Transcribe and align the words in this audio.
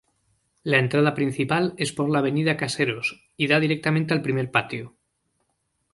La 0.63 0.79
entrada 0.79 1.13
principal 1.13 1.75
es 1.77 1.91
por 1.91 2.09
la 2.09 2.17
Avenida 2.17 2.57
Caseros, 2.57 3.29
y 3.37 3.45
da 3.45 3.59
directamente 3.59 4.15
al 4.15 4.23
primer 4.23 4.49
patio. 4.49 4.95